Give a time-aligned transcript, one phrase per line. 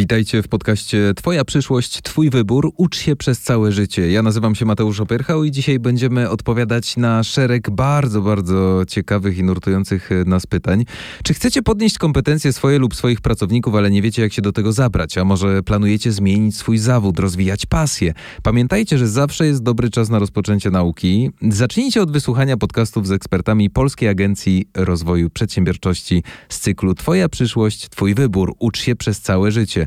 [0.00, 2.72] Witajcie w podcaście Twoja przyszłość, Twój wybór.
[2.76, 4.10] Ucz się przez całe życie.
[4.10, 9.42] Ja nazywam się Mateusz Opyrchał i dzisiaj będziemy odpowiadać na szereg bardzo, bardzo ciekawych i
[9.42, 10.84] nurtujących nas pytań.
[11.22, 14.72] Czy chcecie podnieść kompetencje swoje lub swoich pracowników, ale nie wiecie, jak się do tego
[14.72, 15.18] zabrać?
[15.18, 18.14] A może planujecie zmienić swój zawód, rozwijać pasję?
[18.42, 21.30] Pamiętajcie, że zawsze jest dobry czas na rozpoczęcie nauki.
[21.48, 28.14] Zacznijcie od wysłuchania podcastów z ekspertami Polskiej Agencji Rozwoju Przedsiębiorczości z cyklu Twoja przyszłość, Twój
[28.14, 28.54] wybór.
[28.58, 29.86] Ucz się przez całe życie.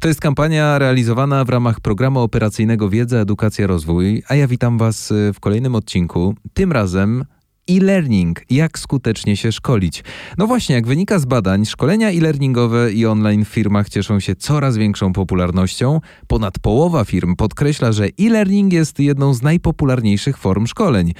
[0.00, 5.10] To jest kampania realizowana w ramach programu operacyjnego Wiedza, Edukacja, Rozwój, a ja witam Was
[5.10, 6.34] y, w kolejnym odcinku.
[6.54, 7.24] Tym razem
[7.70, 10.04] e-learning, jak skutecznie się szkolić.
[10.38, 14.76] No właśnie, jak wynika z badań, szkolenia e-learningowe i online w firmach cieszą się coraz
[14.76, 16.00] większą popularnością.
[16.26, 21.12] Ponad połowa firm podkreśla, że e-learning jest jedną z najpopularniejszych form szkoleń.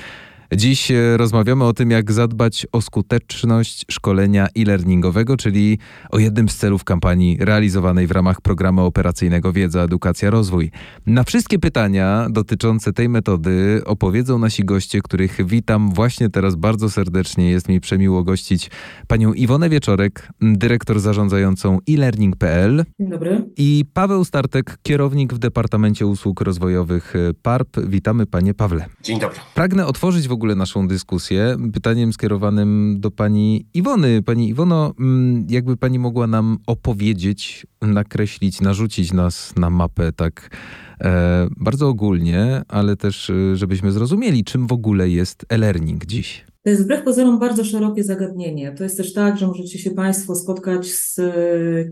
[0.56, 5.78] Dziś e, rozmawiamy o tym, jak zadbać o skuteczność szkolenia e-learningowego, czyli
[6.10, 10.70] o jednym z celów kampanii realizowanej w ramach programu operacyjnego Wiedza, Edukacja, Rozwój.
[11.06, 17.51] Na wszystkie pytania dotyczące tej metody opowiedzą nasi goście, których witam właśnie teraz bardzo serdecznie.
[17.51, 18.70] Jest mi przemiło gościć
[19.09, 22.85] panią Iwonę Wieczorek, dyrektor zarządzającą e-learning.pl.
[23.01, 23.45] Dzień dobry.
[23.57, 27.76] I Paweł Startek, kierownik w Departamencie Usług Rozwojowych PARP.
[27.87, 28.87] Witamy panie Pawle.
[29.02, 29.38] Dzień dobry.
[29.54, 34.23] Pragnę otworzyć w ogóle naszą dyskusję pytaniem skierowanym do pani Iwony.
[34.23, 40.57] Pani Iwono, mm, jakby pani mogła nam opowiedzieć, nakreślić, narzucić nas na mapę tak
[41.01, 46.45] e, bardzo ogólnie, ale też e, żebyśmy zrozumieli, czym w ogóle jest e-learning dziś.
[46.63, 48.73] To jest wbrew pozorom bardzo szerokie zagadnienie.
[48.73, 51.21] To jest też tak, że możecie się Państwo spotkać z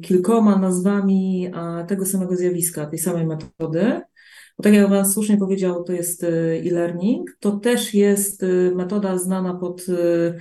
[0.02, 1.50] kilkoma nazwami
[1.86, 4.00] tego samego zjawiska, tej samej metody.
[4.58, 7.36] Bo tak jak Pan słusznie powiedział, to jest y, e-learning.
[7.40, 10.34] To też jest y, metoda znana pod y,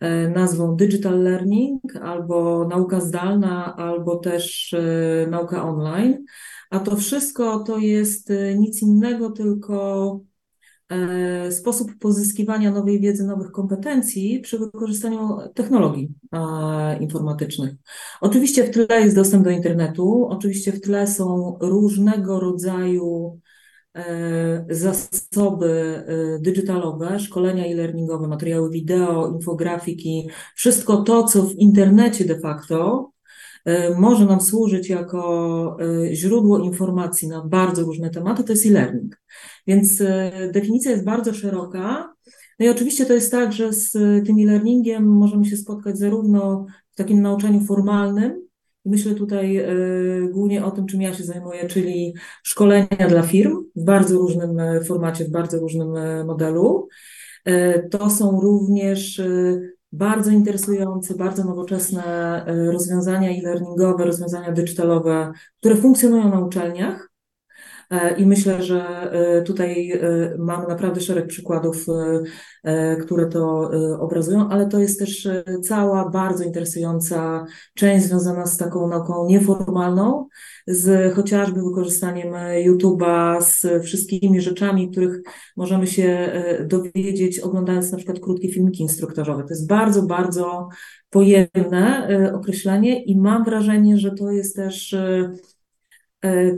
[0.00, 4.74] e, nazwą digital learning, albo nauka zdalna, albo też
[5.30, 6.24] nauka online.
[6.70, 10.20] A to wszystko to jest nic innego, tylko
[10.88, 16.08] e, sposób pozyskiwania nowej wiedzy, nowych kompetencji przy wykorzystaniu technologii
[17.00, 17.74] informatycznych.
[18.20, 23.39] Oczywiście w tle jest dostęp do internetu, oczywiście w tle są różnego rodzaju
[24.68, 33.10] zasoby e, digitalowe, szkolenia e-learningowe, materiały wideo, infografiki, wszystko to, co w internecie de facto
[33.64, 35.76] e, może nam służyć jako
[36.12, 39.20] źródło informacji na bardzo różne tematy, to jest e-learning.
[39.66, 40.02] Więc
[40.52, 42.14] definicja jest bardzo szeroka.
[42.58, 43.92] No i oczywiście to jest tak, że z
[44.26, 48.49] tym e-learningiem możemy się spotkać zarówno w takim nauczaniu formalnym,
[48.84, 53.84] Myślę tutaj y, głównie o tym, czym ja się zajmuję, czyli szkolenia dla firm w
[53.84, 56.88] bardzo różnym e, formacie, w bardzo różnym e, modelu.
[57.90, 59.22] To są również
[59.92, 67.09] bardzo interesujące, bardzo nowoczesne rozwiązania e-learningowe, rozwiązania digitalowe, które funkcjonują na uczelniach.
[67.90, 69.98] E, I myślę, że e, tutaj e,
[70.38, 71.86] mamy naprawdę szereg przykładów,
[73.02, 73.70] które to
[74.00, 75.28] obrazują, ale to jest też
[75.62, 80.26] cała bardzo interesująca część związana z taką nauką nieformalną,
[80.66, 82.34] z chociażby wykorzystaniem
[82.66, 85.22] YouTube'a, z wszystkimi rzeczami, których
[85.56, 86.32] możemy się
[86.66, 89.42] dowiedzieć, oglądając na przykład krótkie filmiki instruktażowe.
[89.42, 90.68] To jest bardzo, bardzo
[91.10, 94.96] pojemne określenie i mam wrażenie, że to jest też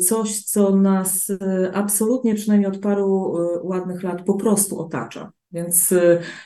[0.01, 5.33] coś, co nas e, absolutnie, przynajmniej od paru e, ładnych lat, po prostu otacza.
[5.53, 5.95] Więc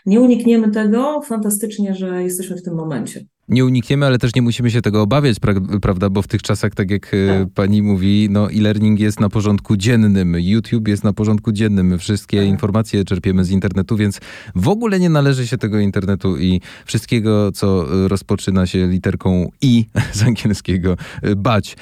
[0.07, 1.23] nie unikniemy tego.
[1.23, 5.37] Fantastycznie, że jesteśmy w tym momencie nie unikniemy, ale też nie musimy się tego obawiać,
[5.83, 6.11] prawda?
[6.11, 7.49] Bo w tych czasach, tak jak e, tak.
[7.55, 12.39] pani mówi, no e-learning jest na porządku dziennym, YouTube jest na porządku dziennym, my wszystkie
[12.39, 12.49] tak.
[12.49, 14.21] informacje czerpiemy z internetu, więc
[14.55, 19.87] w ogóle nie należy się tego internetu i wszystkiego, co e, rozpoczyna się literką i
[20.13, 21.77] z angielskiego e, bać.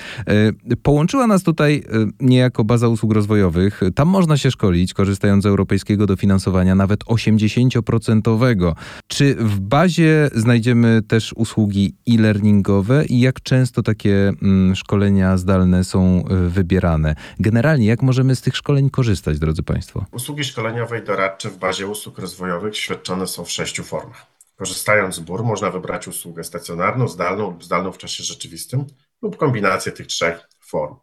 [0.82, 1.82] Połączyła nas tutaj
[2.20, 3.80] niejako baza usług rozwojowych.
[3.94, 8.74] Tam można się szkolić, korzystając z europejskiego dofinansowania, nawet 80%.
[9.06, 15.84] Czy w bazie znajdziemy też usługi usługi e-learningowe i jak często takie mm, szkolenia zdalne
[15.84, 17.15] są y, wybierane?
[17.41, 20.04] Generalnie, jak możemy z tych szkoleń korzystać, drodzy Państwo?
[20.12, 24.27] Usługi szkoleniowe i doradcze w bazie usług rozwojowych świadczone są w sześciu formach.
[24.56, 28.86] Korzystając z BUR można wybrać usługę stacjonarną, zdalną lub zdalną w czasie rzeczywistym
[29.22, 30.95] lub kombinację tych trzech form.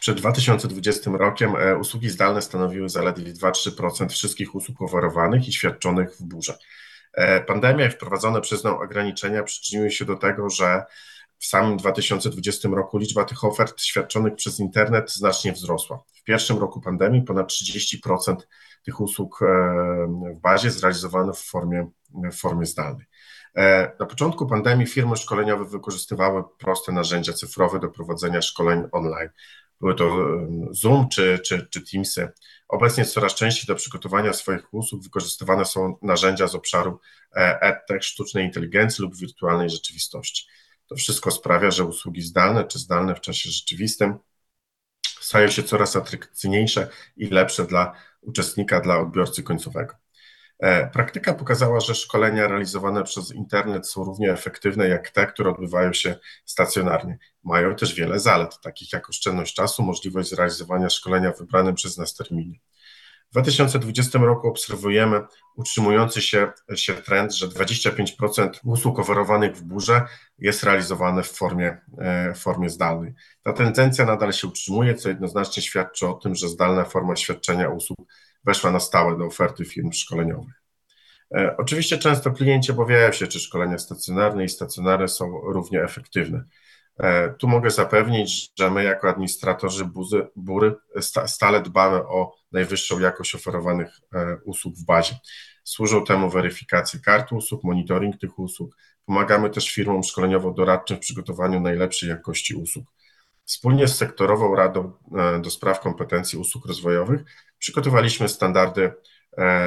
[0.00, 6.22] Przed 2020 rokiem e, usługi zdalne stanowiły zaledwie 2-3% wszystkich usług oferowanych i świadczonych w
[6.22, 6.58] burze.
[7.16, 10.84] E, pandemia i wprowadzone przez nią ograniczenia przyczyniły się do tego, że
[11.38, 16.02] w samym 2020 roku liczba tych ofert świadczonych przez internet znacznie wzrosła.
[16.14, 18.36] W pierwszym roku pandemii ponad 30%
[18.84, 19.46] tych usług e,
[20.36, 21.90] w bazie zrealizowano w formie,
[22.32, 23.06] w formie zdalnej.
[24.00, 29.28] Na początku pandemii firmy szkoleniowe wykorzystywały proste narzędzia cyfrowe do prowadzenia szkoleń online.
[29.80, 30.26] Były to
[30.70, 32.28] Zoom czy, czy, czy Teamsy.
[32.68, 37.00] Obecnie coraz częściej do przygotowania swoich usług wykorzystywane są narzędzia z obszaru
[37.60, 40.46] EdTech, sztucznej inteligencji lub wirtualnej rzeczywistości.
[40.86, 44.18] To wszystko sprawia, że usługi zdalne czy zdalne w czasie rzeczywistym
[45.20, 50.05] stają się coraz atrakcyjniejsze i lepsze dla uczestnika, dla odbiorcy końcowego.
[50.58, 55.92] E, praktyka pokazała, że szkolenia realizowane przez internet są równie efektywne jak te, które odbywają
[55.92, 57.18] się stacjonarnie.
[57.44, 62.14] Mają też wiele zalet, takich jak oszczędność czasu, możliwość zrealizowania szkolenia w wybranym przez nas
[62.14, 62.58] terminie.
[63.30, 65.20] W 2020 roku obserwujemy
[65.56, 70.02] utrzymujący się, się trend, że 25% usług oferowanych w burze
[70.38, 73.14] jest realizowane w formie, e, w formie zdalnej.
[73.42, 77.98] Ta tendencja nadal się utrzymuje, co jednoznacznie świadczy o tym, że zdalna forma świadczenia usług
[78.46, 80.62] weszła na stałe do oferty firm szkoleniowych.
[81.34, 86.44] E, oczywiście często klienci obawiają się, czy szkolenia stacjonarne i stacjonarne są równie efektywne.
[86.98, 90.74] E, tu mogę zapewnić, że my jako administratorzy buzy, bury
[91.26, 95.16] stale dbamy o najwyższą jakość oferowanych e, usług w bazie.
[95.64, 98.76] Służą temu weryfikacje kart usług, monitoring tych usług.
[99.04, 102.86] Pomagamy też firmom szkoleniowo-doradczym w przygotowaniu najlepszej jakości usług.
[103.44, 104.92] Wspólnie z sektorową Radą
[105.42, 107.24] do Spraw Kompetencji Usług Rozwojowych
[107.58, 108.92] przygotowaliśmy standardy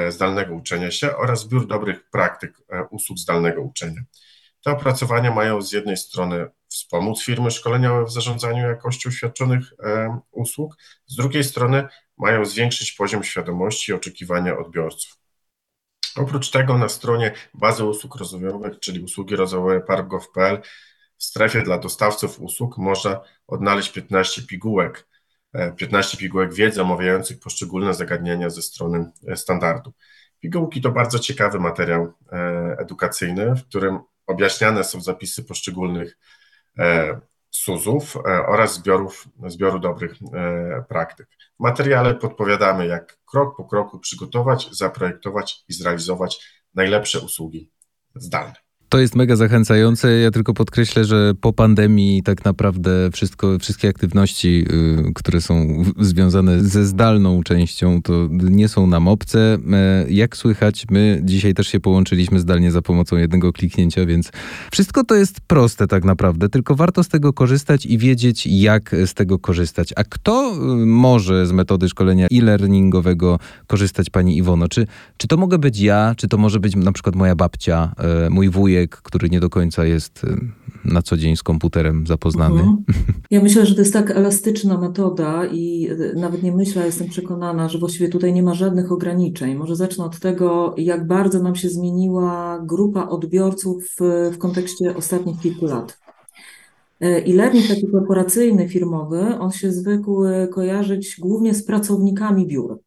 [0.08, 2.58] zdalnego uczenia się oraz zbiór dobrych praktyk
[2.90, 4.02] usług zdalnego uczenia.
[4.64, 10.76] Te opracowania mają z jednej strony wspomóc firmy szkoleniowe w zarządzaniu jakością świadczonych e, usług,
[11.06, 11.88] z drugiej strony
[12.18, 15.18] mają zwiększyć poziom świadomości i oczekiwania odbiorców.
[16.16, 20.62] Oprócz tego na stronie bazy usług rozwojowych, czyli usługi rozwojowe park.gov.pl
[21.18, 25.08] w strefie dla dostawców usług można odnaleźć 15 pigułek,
[25.76, 29.92] 15 e, pigułek wiedzy omawiających poszczególne zagadnienia ze strony e, standardu.
[30.40, 32.12] Pigułki to bardzo ciekawy materiał
[32.78, 36.18] edukacyjny, w którym objaśniane są zapisy poszczególnych
[36.78, 37.20] e,
[37.50, 41.28] SUZ-ów e, oraz zbiorów, zbioru dobrych e, praktyk.
[41.60, 47.70] W materiale podpowiadamy, jak krok po kroku przygotować, zaprojektować i zrealizować najlepsze usługi
[48.14, 48.69] zdalne.
[48.90, 50.18] To jest mega zachęcające.
[50.18, 54.64] Ja tylko podkreślę, że po pandemii tak naprawdę wszystko, wszystkie aktywności,
[55.08, 59.58] y, które są związane ze zdalną częścią, to nie są nam obce.
[59.72, 64.30] E, jak słychać, my dzisiaj też się połączyliśmy zdalnie za pomocą jednego kliknięcia, więc
[64.72, 69.14] wszystko to jest proste tak naprawdę, tylko warto z tego korzystać i wiedzieć, jak z
[69.14, 69.92] tego korzystać.
[69.96, 74.68] A kto y, może z metody szkolenia e-learningowego korzystać, pani Iwono?
[74.68, 77.92] Czy, czy to mogę być ja, czy to może być na przykład moja babcia,
[78.26, 80.28] e, mój wujek, człowiek, który nie do końca jest y,
[80.84, 82.60] na co dzień z komputerem zapoznany.
[82.60, 82.84] Mhm.
[83.30, 87.68] Ja myślę, że to jest tak elastyczna metoda i y, nawet nie myślę, jestem przekonana,
[87.68, 89.54] że właściwie tutaj nie ma żadnych ograniczeń.
[89.54, 95.40] Może zacznę od tego, jak bardzo nam się zmieniła grupa odbiorców w, w kontekście ostatnich
[95.40, 95.98] kilku lat.
[97.02, 100.22] Y, e-learning taki korporacyjny, firmowy, on się zwykł
[100.52, 102.78] kojarzyć głównie z pracownikami biur.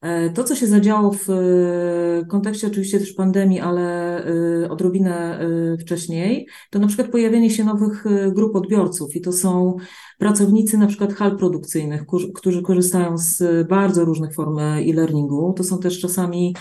[0.00, 4.16] E, to, co się zadziało w e, kontekście oczywiście też pandemii, ale
[4.64, 5.40] e, odrobinę
[5.80, 9.76] wcześniej, to na przykład pojawienie się nowych grup odbiorców i to są
[10.18, 12.02] pracownicy na przykład hal produkcyjnych,
[12.34, 15.52] którzy korzystają z bardzo różnych form e-learningu.
[15.56, 16.56] To są też czasami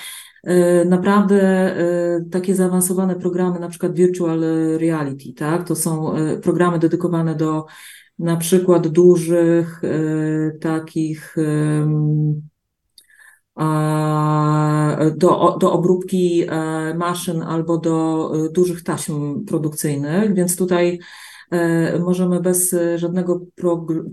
[0.85, 1.75] naprawdę
[2.31, 4.39] takie zaawansowane programy, na przykład virtual
[4.77, 5.67] reality, tak?
[5.67, 7.65] To są programy dedykowane do
[8.19, 9.81] na przykład dużych
[10.61, 11.35] takich
[15.15, 20.99] do, do obróbki e, maszyn albo do e, dużych taśm produkcyjnych, więc tutaj
[21.51, 23.41] e, możemy bez żadnego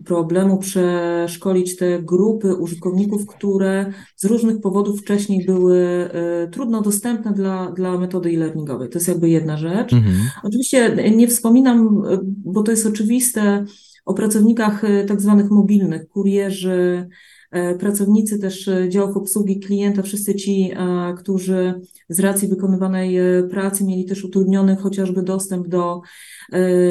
[0.04, 6.10] problemu przeszkolić te grupy użytkowników, które z różnych powodów wcześniej były
[6.52, 8.88] trudno dostępne dla, dla metody e-learningowej.
[8.88, 9.92] To jest jakby jedna rzecz.
[9.92, 10.16] Mhm.
[10.42, 13.64] Oczywiście nie wspominam, bo to jest oczywiste,
[14.04, 17.35] o pracownikach tak zwanych mobilnych, kurierzy, E,
[17.78, 23.18] pracownicy też e, działów obsługi klienta, wszyscy ci, e, którzy z racji wykonywanej
[23.50, 26.00] pracy mieli też utrudniony chociażby dostęp do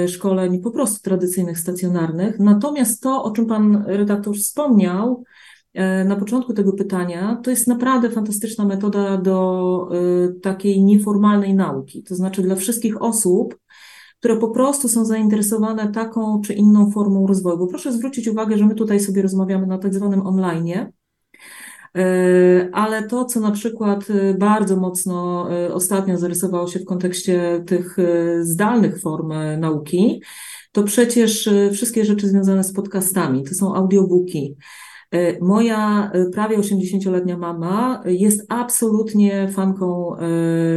[0.08, 2.40] szkoleń po prostu tradycyjnych, stacjonarnych.
[2.40, 5.24] Natomiast to, o czym pan redaktor wspomniał,
[6.06, 9.90] na początku tego pytania, to jest naprawdę fantastyczna metoda do
[10.42, 12.04] takiej nieformalnej nauki.
[12.04, 13.58] To znaczy dla wszystkich osób,
[14.26, 17.58] które po prostu są zainteresowane taką czy inną formą rozwoju.
[17.58, 20.74] Bo proszę zwrócić uwagę, że my tutaj sobie rozmawiamy na tak zwanym online,
[21.98, 27.64] e, ale to, co na przykład e, bardzo mocno e, ostatnio zarysowało się w kontekście
[27.68, 27.98] tych
[28.42, 30.22] zdalnych form nauki,
[30.72, 34.56] to przecież wszystkie rzeczy związane z podcastami, to są audiobooki.
[35.42, 40.16] Moja prawie 80-letnia mama jest absolutnie fanką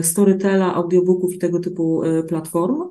[0.02, 2.82] Storytela, audiobooków i tego typu platform.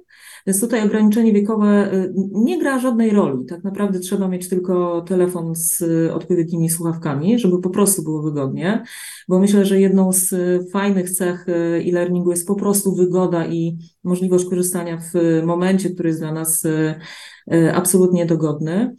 [0.48, 1.92] Więc tutaj ograniczenie wiekowe
[2.32, 3.46] nie gra żadnej roli.
[3.46, 8.84] Tak naprawdę trzeba mieć tylko telefon z odpowiednimi słuchawkami, żeby po prostu było wygodnie,
[9.28, 10.36] bo myślę, że jedną z
[10.72, 16.32] fajnych cech e-learningu jest po prostu wygoda i możliwość korzystania w momencie, który jest dla
[16.32, 18.96] nas e, absolutnie dogodny.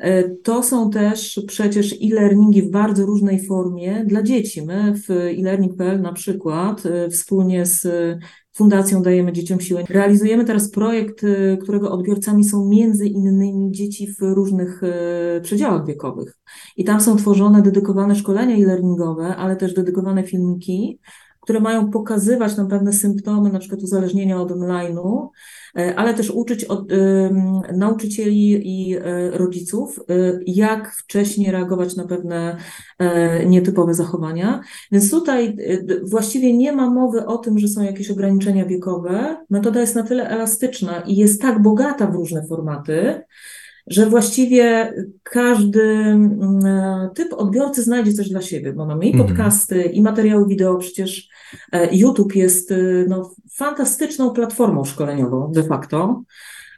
[0.00, 4.62] E, to są też przecież e-learningi w bardzo różnej formie dla dzieci.
[4.62, 7.86] My w e-learning.pl na przykład e, wspólnie z
[8.52, 9.84] Fundacją Dajemy Dzieciom Siłę.
[9.88, 14.80] Realizujemy teraz projekt, y, którego odbiorcami są między innymi dzieci w różnych
[15.42, 16.38] przedziałach wiekowych.
[16.76, 20.98] I tam są tworzone dedykowane szkolenia e-learningowe, ale też dedykowane filmiki,
[21.50, 25.28] które mają pokazywać nam pewne symptomy, na przykład uzależnienia od online'u,
[25.76, 27.30] e, ale też uczyć od, y,
[27.72, 32.56] nauczycieli i y, rodziców, y, jak wcześniej reagować na pewne
[33.46, 34.60] nietypowe zachowania.
[34.92, 35.56] Więc tutaj
[36.02, 39.36] właściwie nie ma mowy o tym, że są jakieś ograniczenia wiekowe.
[39.50, 43.22] Metoda jest na tyle elastyczna i jest tak bogata w różne formaty,
[43.90, 49.28] że właściwie każdy mm, e, typ odbiorcy znajdzie coś dla siebie, bo mamy i mhm.
[49.28, 51.28] podcasty, i materiały wideo, przecież
[51.72, 52.76] e, YouTube jest e,
[53.08, 56.22] no, fantastyczną platformą szkoleniową de facto,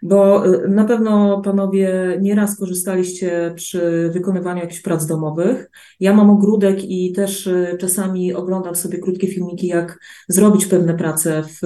[0.03, 5.71] bo na pewno panowie nieraz korzystaliście przy wykonywaniu jakichś prac domowych.
[6.01, 11.59] Ja mam ogródek i też czasami oglądam sobie krótkie filmiki, jak zrobić pewne prace w,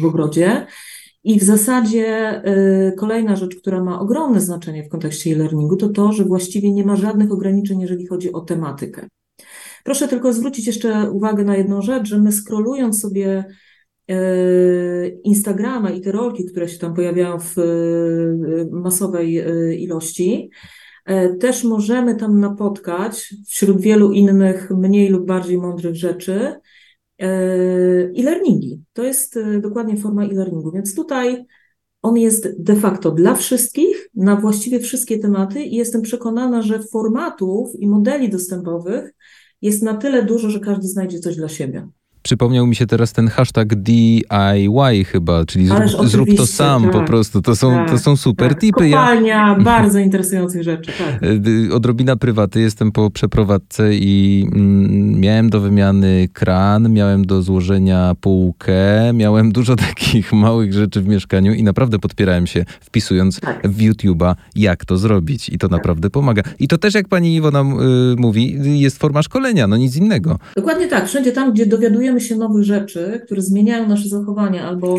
[0.00, 0.66] w ogrodzie.
[1.26, 2.42] I w zasadzie
[2.88, 6.84] y, kolejna rzecz, która ma ogromne znaczenie w kontekście e-learningu, to to, że właściwie nie
[6.84, 9.08] ma żadnych ograniczeń, jeżeli chodzi o tematykę.
[9.84, 13.44] Proszę tylko zwrócić jeszcze uwagę na jedną rzecz, że my scrollując sobie
[14.10, 19.34] y, Instagrama i te rolki, które się tam pojawiają w y, masowej
[19.82, 20.50] ilości,
[21.40, 26.54] też możemy tam napotkać wśród wielu innych mniej lub bardziej mądrych rzeczy,
[27.18, 28.82] e-learningi.
[28.92, 31.44] To jest e, dokładnie forma e-learningu, więc tutaj
[32.02, 37.80] on jest de facto dla wszystkich, na właściwie wszystkie tematy i jestem przekonana, że formatów
[37.80, 39.14] i modeli dostępowych
[39.62, 41.88] jest na tyle dużo, że każdy znajdzie coś dla siebie.
[42.26, 47.00] Przypomniał mi się teraz ten hashtag DIY chyba, czyli zrób, zrób to sam tak, po
[47.00, 47.42] prostu.
[47.42, 48.60] To są, tak, to są super tak.
[48.60, 48.90] tipy.
[48.90, 49.64] Kopalnia ja...
[49.64, 50.92] bardzo interesujących rzeczy.
[50.98, 51.22] Tak.
[51.22, 58.12] E, odrobina prywaty, jestem po przeprowadzce i mm, miałem do wymiany kran, miałem do złożenia
[58.20, 63.68] półkę, miałem dużo takich małych rzeczy w mieszkaniu i naprawdę podpierałem się wpisując tak.
[63.68, 65.78] w YouTube'a, jak to zrobić i to tak.
[65.78, 66.42] naprawdę pomaga.
[66.58, 67.64] I to też jak pani Iwona y,
[68.16, 70.38] mówi, jest forma szkolenia, no nic innego.
[70.56, 71.06] Dokładnie tak.
[71.08, 74.98] Wszędzie tam, gdzie dowiadujemy dowiadujemy się nowych rzeczy, które zmieniają nasze zachowania albo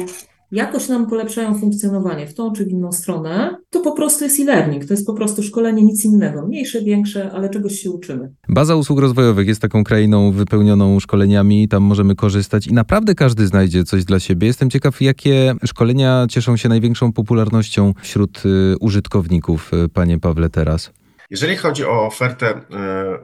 [0.51, 4.85] jakoś nam polepszają funkcjonowanie w tą czy w inną stronę, to po prostu jest e-learning.
[4.85, 6.47] To jest po prostu szkolenie, nic innego.
[6.47, 8.31] Mniejsze, większe, ale czegoś się uczymy.
[8.49, 13.83] Baza usług rozwojowych jest taką krainą wypełnioną szkoleniami, tam możemy korzystać i naprawdę każdy znajdzie
[13.83, 14.47] coś dla siebie.
[14.47, 20.91] Jestem ciekaw, jakie szkolenia cieszą się największą popularnością wśród y, użytkowników, y, panie Pawle, teraz.
[21.29, 22.61] Jeżeli chodzi o ofertę y,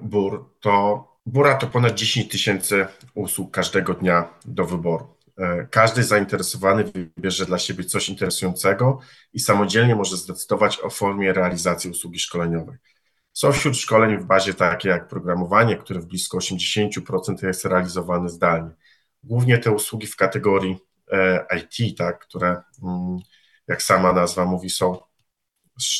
[0.01, 5.07] BUR, to Bura to ponad 10 tysięcy usług każdego dnia do wyboru.
[5.37, 8.99] E, każdy zainteresowany wybierze dla siebie coś interesującego
[9.33, 12.77] i samodzielnie może zdecydować o formie realizacji usługi szkoleniowej.
[13.33, 18.71] Są wśród szkoleń w bazie takie jak programowanie, które w blisko 80% jest realizowane zdalnie.
[19.23, 20.77] Głównie te usługi w kategorii
[21.11, 23.19] e, IT, tak, które, mm,
[23.67, 24.97] jak sama nazwa mówi, są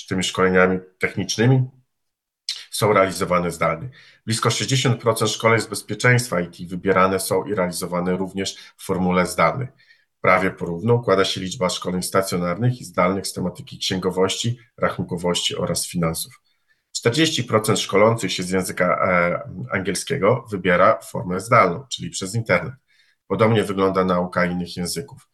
[0.10, 1.70] tymi szkoleniami technicznymi,
[2.74, 3.90] są realizowane zdalnie.
[4.26, 9.68] Blisko 60% szkoleń z bezpieczeństwa IT wybierane są i realizowane również w formule zdalnej.
[10.22, 16.42] Prawie porówno układa się liczba szkoleń stacjonarnych i zdalnych z tematyki księgowości, rachunkowości oraz finansów.
[16.98, 19.40] 40% szkolących się z języka e,
[19.72, 22.74] angielskiego wybiera formę zdalną, czyli przez internet.
[23.28, 25.28] Podobnie wygląda nauka innych języków.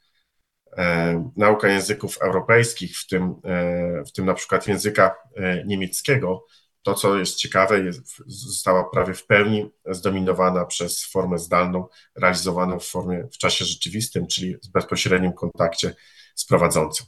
[0.77, 5.15] E, nauka języków europejskich, w tym, e, w tym na przykład języka
[5.65, 6.45] niemieckiego,
[6.83, 12.87] to, co jest ciekawe, jest, została prawie w pełni zdominowana przez formę zdalną, realizowaną w
[12.87, 15.95] formie w czasie rzeczywistym, czyli w bezpośrednim kontakcie
[16.35, 17.05] z prowadzącym.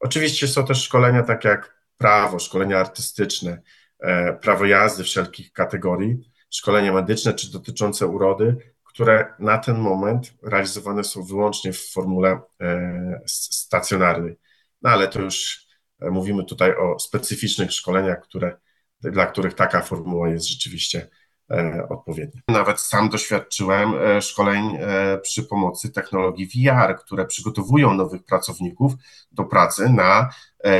[0.00, 3.62] Oczywiście są też szkolenia takie jak prawo, szkolenia artystyczne,
[3.98, 11.04] e, prawo jazdy wszelkich kategorii, szkolenia medyczne czy dotyczące urody, które na ten moment realizowane
[11.04, 14.36] są wyłącznie w formule e, stacjonarnej.
[14.82, 15.66] No ale to już
[16.00, 18.56] e, mówimy tutaj o specyficznych szkoleniach, które
[19.02, 21.08] dla których taka formuła jest rzeczywiście
[21.50, 22.40] e, odpowiednia.
[22.48, 28.92] Nawet sam doświadczyłem e, szkoleń e, przy pomocy technologii VR, które przygotowują nowych pracowników
[29.32, 30.30] do pracy na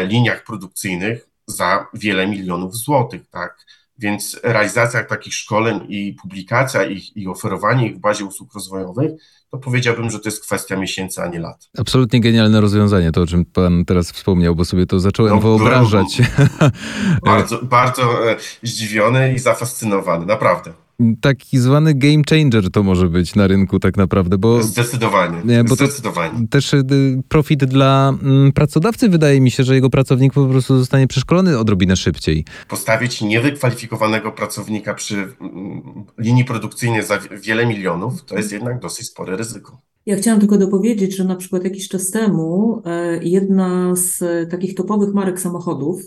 [0.06, 3.66] liniach produkcyjnych za wiele milionów złotych, tak?
[4.00, 9.12] Więc realizacja takich szkoleń i publikacja ich i oferowanie ich w bazie usług rozwojowych,
[9.50, 11.68] to powiedziałbym, że to jest kwestia miesięcy, a nie lat.
[11.78, 16.22] Absolutnie genialne rozwiązanie, to o czym Pan teraz wspomniał, bo sobie to zacząłem no, wyobrażać.
[17.24, 20.72] Bardzo, bardzo e, zdziwiony i zafascynowany, naprawdę
[21.20, 24.62] taki zwany game changer to może być na rynku tak naprawdę, bo...
[24.62, 26.48] Zdecydowanie, bo zdecydowanie.
[26.48, 26.84] Też y,
[27.28, 31.96] profit dla mm, pracodawcy wydaje mi się, że jego pracownik po prostu zostanie przeszkolony odrobinę
[31.96, 32.44] szybciej.
[32.68, 35.82] Postawić niewykwalifikowanego pracownika przy mm,
[36.18, 39.80] linii produkcyjnej za wiele milionów, to jest jednak dosyć spore ryzyko.
[40.06, 45.14] Ja chciałam tylko dopowiedzieć, że na przykład jakiś czas temu e, jedna z takich topowych
[45.14, 46.02] marek samochodów,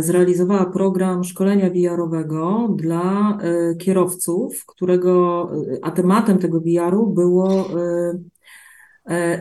[0.00, 7.68] zrealizowała program szkolenia VR-owego dla e, kierowców, którego, e, a tematem tego VR-u było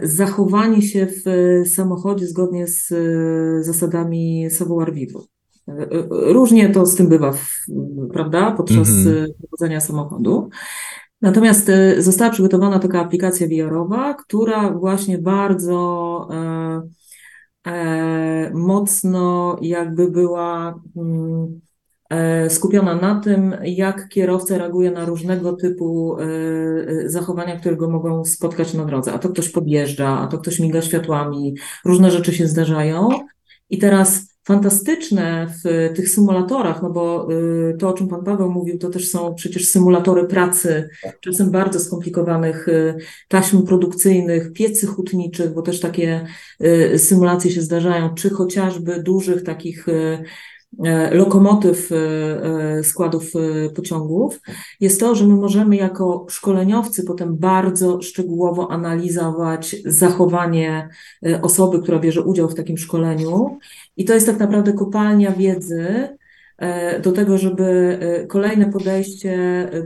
[0.03, 1.23] zachowanie się w
[1.69, 2.93] samochodzie zgodnie z
[3.65, 5.21] zasadami savoir vivre.
[6.09, 7.33] Różnie to z tym bywa,
[8.13, 10.49] prawda, podczas mm prowadzenia samochodu.
[11.21, 16.81] Natomiast została przygotowana taka aplikacja VR-owa, która właśnie bardzo E,
[18.53, 21.61] mocno jakby była mm,
[22.09, 28.25] e, skupiona na tym, jak kierowca reaguje na różnego typu e, zachowania, które go mogą
[28.25, 29.13] spotkać na drodze.
[29.13, 31.55] A to ktoś podjeżdża, a to ktoś miga światłami,
[31.85, 33.09] różne rzeczy się zdarzają.
[33.69, 38.77] I teraz fantastyczne w tych symulatorach, no bo y, to, o czym Pan Paweł mówił,
[38.77, 40.89] to też są przecież symulatory pracy,
[41.21, 42.95] czasem bardzo skomplikowanych y,
[43.27, 46.25] taśm produkcyjnych, piecy hutniczych, bo też takie
[46.93, 49.85] y, symulacje się zdarzają, czy chociażby dużych takich
[51.11, 51.95] lokomotyw e,
[52.77, 53.31] e, składów
[53.75, 54.39] pociągów,
[54.79, 60.89] jest to, że my możemy jako szkoleniowcy potem bardzo szczegółowo analizować zachowanie
[61.41, 63.57] osoby, która bierze udział w takim szkoleniu.
[63.97, 66.16] I to jest tak naprawdę kopalnia wiedzy,
[67.03, 67.97] do tego, żeby
[68.29, 69.37] kolejne podejście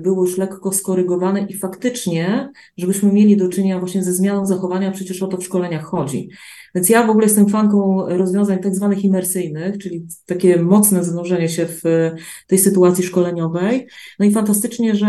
[0.01, 5.24] było już lekko skorygowane i faktycznie, żebyśmy mieli do czynienia właśnie ze zmianą zachowania, przecież
[5.24, 6.30] o to w szkoleniach chodzi.
[6.75, 11.66] Więc ja w ogóle jestem fanką rozwiązań tak zwanych imersyjnych, czyli takie mocne zanurzenie się
[11.66, 12.12] w
[12.48, 13.88] tej sytuacji szkoleniowej.
[14.20, 15.07] No i fantastycznie, że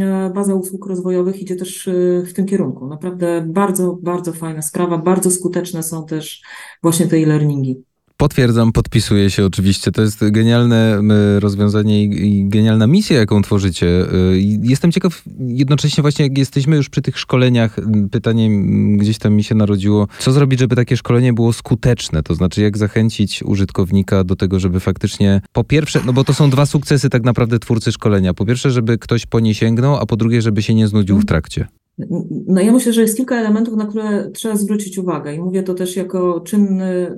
[0.00, 1.92] e, baza usług rozwojowych idzie też e,
[2.26, 2.86] w tym kierunku.
[2.86, 6.42] Naprawdę bardzo, bardzo fajna sprawa, bardzo skuteczne są też
[6.82, 7.89] właśnie te e-learningi.
[8.20, 9.92] Potwierdzam, podpisuję się oczywiście.
[9.92, 11.00] To jest genialne
[11.40, 13.86] rozwiązanie i genialna misja, jaką tworzycie.
[13.86, 17.76] Y, jestem ciekaw, jednocześnie właśnie jak jesteśmy już przy tych szkoleniach,
[18.10, 18.50] pytanie
[18.96, 22.22] gdzieś tam mi się narodziło, co zrobić, żeby takie szkolenie było skuteczne?
[22.22, 26.50] To znaczy, jak zachęcić użytkownika do tego, żeby faktycznie, po pierwsze, no bo to są
[26.50, 28.34] dwa sukcesy tak naprawdę twórcy szkolenia.
[28.34, 31.24] Po pierwsze, żeby ktoś po nie sięgnął, a po drugie, żeby się nie znudził w
[31.24, 31.79] trakcie.
[32.46, 35.74] No ja myślę, że jest kilka elementów, na które trzeba zwrócić uwagę i mówię to
[35.74, 37.16] też jako czynny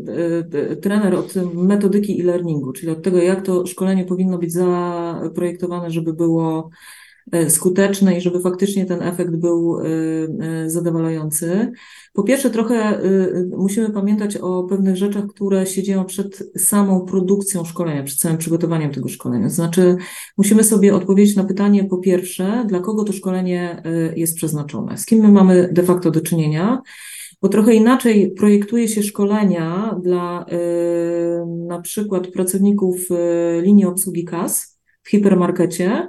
[0.57, 5.91] e, e, trener od metodyki e-learningu, czyli od tego, jak to szkolenie powinno być zaprojektowane,
[5.91, 7.02] żeby było E,
[7.49, 11.73] skuteczne i żeby faktycznie ten efekt był e, e, zadowalający.
[12.13, 13.01] Po pierwsze, trochę
[13.57, 18.91] musimy pamiętać o pewnych rzeczach, które się dzieją przed samą produkcją szkolenia, przed samym przygotowaniem
[18.91, 19.49] tego szkolenia.
[19.49, 19.97] To znaczy,
[20.39, 23.83] musimy sobie odpowiedzieć na pytanie, po pierwsze, dla kogo to szkolenie
[24.17, 26.83] jest przeznaczone, z kim my mamy de facto do czynienia.
[27.43, 30.47] Bo trochę inaczej projektuje się szkolenia dla
[31.69, 32.97] na przykład pracowników
[33.63, 36.09] linii obsługi kas w hipermarkecie,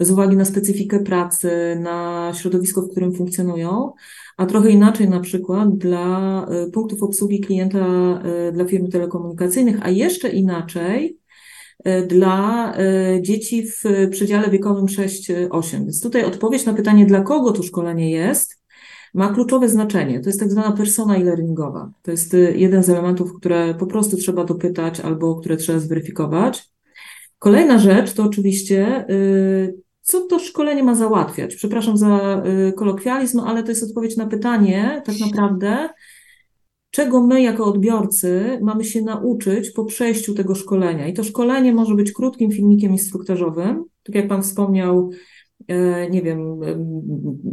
[0.00, 3.92] z uwagi na specyfikę pracy, na środowisko, w którym funkcjonują,
[4.36, 7.78] a trochę inaczej na przykład dla y, punktów obsługi klienta
[8.48, 11.18] y, dla firm telekomunikacyjnych, a jeszcze inaczej
[11.88, 12.74] y, dla
[13.20, 15.72] dzieci w przedziale wiekowym 6-8.
[15.72, 18.62] Więc tutaj odpowiedź na pytanie, dla kogo to szkolenie jest,
[19.14, 20.20] ma kluczowe znaczenie.
[20.20, 21.92] To jest tak zwana persona e-learningowa.
[22.02, 26.70] To jest jeden z elementów, które po prostu trzeba dopytać albo które trzeba zweryfikować.
[27.38, 29.06] Kolejna rzecz to oczywiście
[30.08, 31.56] co to szkolenie ma załatwiać?
[31.56, 35.88] Przepraszam za y, kolokwializm, ale to jest odpowiedź na pytanie, tak naprawdę,
[36.90, 41.08] czego my jako odbiorcy mamy się nauczyć po przejściu tego szkolenia.
[41.08, 45.10] I to szkolenie może być krótkim filmikiem instruktażowym, tak jak Pan wspomniał,
[45.68, 46.60] e, nie wiem,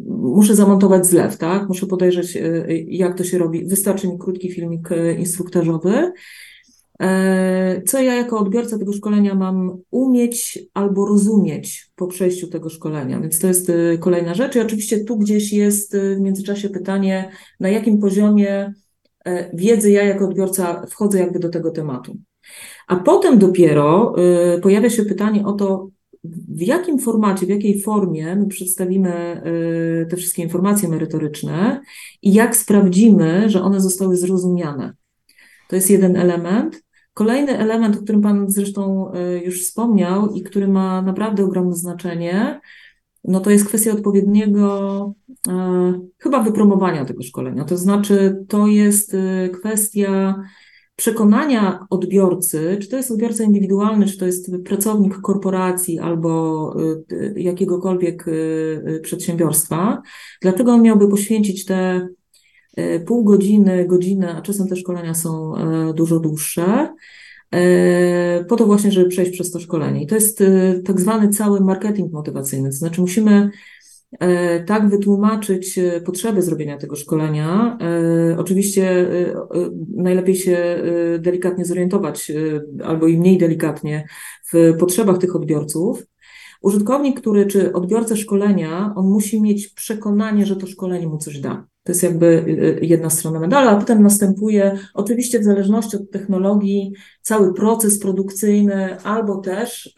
[0.08, 1.68] muszę zamontować zlew, tak?
[1.68, 2.38] Muszę podejrzeć,
[2.88, 3.66] jak to się robi.
[3.66, 6.12] Wystarczy mi krótki filmik instruktażowy.
[7.02, 13.20] E, co ja jako odbiorca tego szkolenia mam umieć albo rozumieć po przejściu tego szkolenia?
[13.20, 14.56] Więc to jest e, kolejna rzecz.
[14.56, 17.30] I oczywiście tu gdzieś jest e, w międzyczasie pytanie,
[17.60, 18.74] na jakim poziomie
[19.54, 22.18] wiedzy ja jako odbiorca wchodzę jakby do tego tematu.
[22.88, 24.16] A potem dopiero
[24.62, 25.90] pojawia się pytanie o to,
[26.48, 29.42] w jakim formacie, w jakiej formie my przedstawimy
[30.10, 31.82] te wszystkie informacje merytoryczne
[32.22, 34.94] i jak sprawdzimy, że one zostały zrozumiane.
[35.68, 36.85] To jest jeden element.
[37.16, 39.12] Kolejny element, o którym Pan zresztą
[39.46, 42.62] już wspomniał i który ma naprawdę ogromne znaczenie,
[43.24, 45.14] no to jest kwestia odpowiedniego
[45.48, 47.66] e, chyba wypromowania tego szkolenia.
[47.66, 49.16] To znaczy, to jest
[49.54, 50.36] kwestia
[50.96, 56.74] przekonania odbiorcy, czy to jest odbiorca indywidualny, czy to jest pracownik korporacji albo
[57.12, 58.26] y, jakiegokolwiek
[59.02, 60.02] przedsiębiorstwa,
[60.42, 62.08] dlaczego on miałby poświęcić te
[63.06, 66.94] pół godziny, godzinę, a czasem te szkolenia są e, dużo dłuższe,
[67.52, 70.04] e, po to właśnie, żeby przejść przez to szkolenie.
[70.04, 70.44] I to jest
[70.86, 73.50] tak zwany cały marketing motywacyjny, to znaczy musimy
[74.20, 77.78] E, tak wytłumaczyć potrzeby zrobienia tego szkolenia.
[78.38, 79.08] Oczywiście
[79.96, 80.84] najlepiej się
[81.20, 82.32] delikatnie zorientować,
[82.84, 84.08] albo i mniej delikatnie
[84.54, 86.06] w potrzebach tych odbiorców.
[86.62, 91.68] Użytkownik, który, czy odbiorca szkolenia, on musi mieć przekonanie, że to szkolenie mu coś da.
[91.86, 92.46] To jest jakby
[92.82, 99.38] jedna strona medalu, a potem następuje, oczywiście w zależności od technologii, cały proces produkcyjny, albo
[99.38, 99.96] też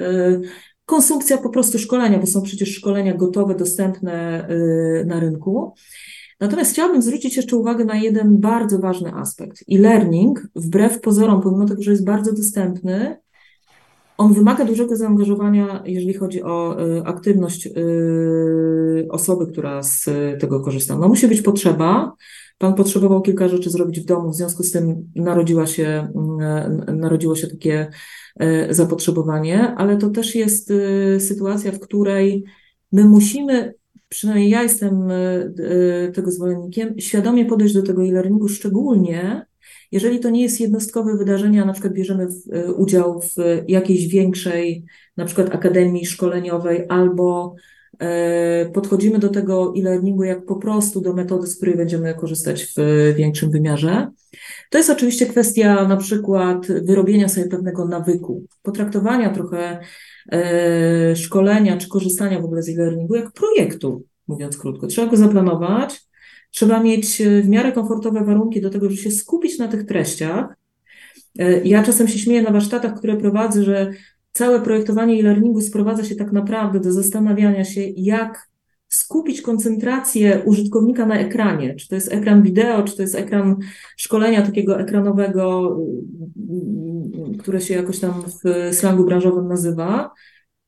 [0.87, 5.73] konsumpcja po prostu szkolenia, bo są przecież szkolenia gotowe, dostępne y, na rynku.
[6.39, 9.63] Natomiast chciałabym zwrócić jeszcze uwagę na jeden bardzo ważny aspekt.
[9.71, 13.17] E-learning, wbrew pozorom, pomimo tego, że jest bardzo dostępny,
[14.17, 20.05] on wymaga dużego zaangażowania, jeżeli chodzi o y, aktywność y, osoby, która z
[20.39, 20.97] tego korzysta.
[20.97, 22.13] No musi być potrzeba.
[22.57, 26.07] Pan potrzebował kilka rzeczy zrobić w domu, w związku z tym narodziła się,
[26.87, 27.87] narodziło się takie
[28.69, 30.73] zapotrzebowanie, ale to też jest
[31.19, 32.43] sytuacja, w której
[32.91, 33.73] my musimy,
[34.09, 35.09] przynajmniej ja jestem
[36.13, 39.45] tego zwolennikiem, świadomie podejść do tego e-learningu, szczególnie
[39.91, 42.27] jeżeli to nie jest jednostkowe wydarzenie, a na przykład bierzemy
[42.75, 43.35] udział w
[43.67, 44.85] jakiejś większej,
[45.17, 47.55] na przykład akademii szkoleniowej albo
[48.73, 52.75] podchodzimy do tego e-learningu jak po prostu do metody, z której będziemy korzystać w
[53.15, 54.11] większym wymiarze.
[54.69, 59.79] To jest oczywiście kwestia na przykład wyrobienia sobie pewnego nawyku, potraktowania trochę
[60.31, 64.87] e, szkolenia czy korzystania w ogóle z e-learningu jak projektu, mówiąc krótko.
[64.87, 66.06] Trzeba go zaplanować,
[66.51, 70.55] trzeba mieć e, w miarę komfortowe warunki do tego, żeby się skupić na tych treściach.
[71.39, 73.91] E, ja czasem się śmieję na warsztatach, które prowadzę, że
[74.31, 78.47] całe projektowanie e-learningu sprowadza się tak naprawdę do zastanawiania się, jak
[78.87, 83.55] skupić koncentrację użytkownika na ekranie, czy to jest ekran wideo, czy to jest ekran
[83.97, 85.77] szkolenia takiego ekranowego,
[87.39, 90.11] które się jakoś tam w slangu branżowym nazywa,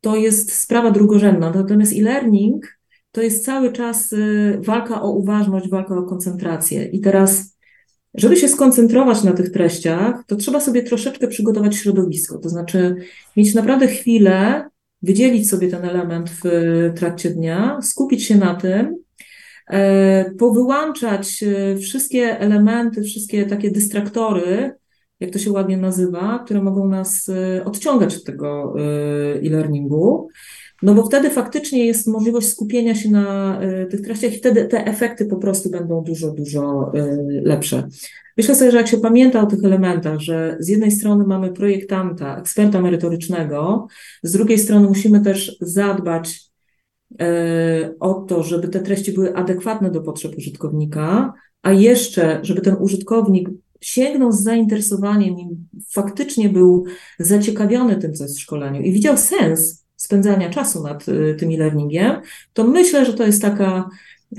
[0.01, 1.51] to jest sprawa drugorzędna.
[1.51, 2.78] Natomiast e-learning
[3.11, 6.85] to jest cały czas y, walka o uważność, walka o koncentrację.
[6.85, 7.57] I teraz,
[8.13, 12.95] żeby się skoncentrować na tych treściach, to trzeba sobie troszeczkę przygotować środowisko, to znaczy
[13.37, 14.69] mieć naprawdę chwilę,
[15.01, 16.43] wydzielić sobie ten element w
[16.95, 18.95] trakcie dnia, skupić się na tym,
[19.67, 24.71] e, powyłączać e, wszystkie elementy, wszystkie takie dystraktory,
[25.19, 27.31] jak to się ładnie nazywa, które mogą nas
[27.65, 28.75] odciągać od tego
[29.43, 30.27] e-learningu.
[30.81, 33.59] No bo wtedy faktycznie jest możliwość skupienia się na
[33.91, 36.91] tych treściach i wtedy te efekty po prostu będą dużo, dużo
[37.43, 37.87] lepsze.
[38.37, 42.37] Myślę sobie, że jak się pamięta o tych elementach, że z jednej strony mamy projektanta,
[42.37, 43.87] eksperta merytorycznego,
[44.23, 46.49] z drugiej strony musimy też zadbać
[47.99, 53.49] o to, żeby te treści były adekwatne do potrzeb użytkownika, a jeszcze, żeby ten użytkownik
[53.81, 55.57] sięgnął z zainteresowaniem i
[55.91, 56.85] faktycznie był
[57.19, 62.15] zaciekawiony tym, co jest w szkoleniu i widział sens spędzania czasu nad y, tym e-learningiem,
[62.53, 63.89] to myślę, że to jest taka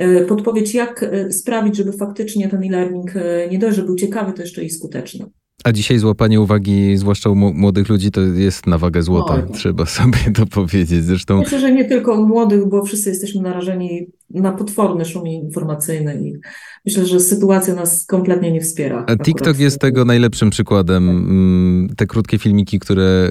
[0.00, 3.12] y, podpowiedź, jak y, sprawić, żeby faktycznie ten e-learning
[3.50, 5.26] nie dość, że był ciekawy, to jeszcze i skuteczny.
[5.64, 9.42] A dzisiaj złapanie uwagi, zwłaszcza u młodych ludzi, to jest na wagę złota.
[9.52, 11.04] Trzeba sobie to powiedzieć.
[11.04, 11.38] Zresztą...
[11.38, 16.34] Myślę, że nie tylko u młodych, bo wszyscy jesteśmy narażeni na potworny szum informacyjny i
[16.86, 19.04] myślę, że sytuacja nas kompletnie nie wspiera.
[19.06, 21.08] A TikTok jest tego najlepszym przykładem.
[21.08, 23.30] Mm, te krótkie filmiki, które,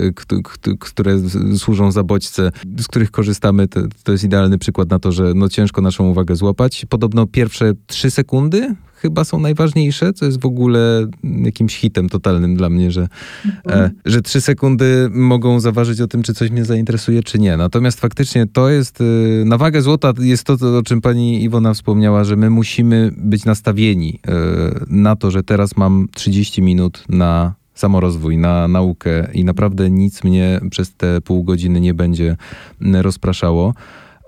[0.80, 1.20] które
[1.58, 5.50] służą za bodźce, z których korzystamy, to, to jest idealny przykład na to, że no
[5.50, 6.86] ciężko naszą uwagę złapać.
[6.90, 12.70] Podobno pierwsze trzy sekundy chyba są najważniejsze, co jest w ogóle jakimś hitem totalnym dla
[12.70, 13.08] mnie, że,
[13.46, 13.86] mhm.
[13.86, 17.58] e, że trzy sekundy mogą zaważyć o tym, czy coś mnie zainteresuje, czy nie.
[17.58, 22.24] Natomiast faktycznie to jest, y, na wagę złota jest to, o czym pani Iwona wspomniała,
[22.24, 24.30] że my musimy być nastawieni y,
[24.88, 30.62] na to, że teraz mam 30 minut na samorozwój, na naukę i naprawdę nic mnie
[30.72, 32.38] przez te pół godziny nie będzie
[32.82, 33.74] rozpraszało.